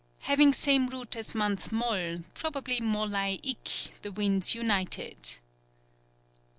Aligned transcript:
_Having 0.21 0.53
same 0.53 0.87
root 0.87 1.15
as 1.15 1.35
month 1.35 1.71
Mol, 1.71 2.21
probably 2.33 2.79
molay 2.81 3.35
ik, 3.43 3.99
"the 4.01 4.11
winds 4.11 4.55
united." 4.55 5.29